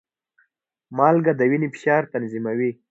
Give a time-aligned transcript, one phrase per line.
[0.97, 2.71] مالګه د وینې فشار تنظیموي.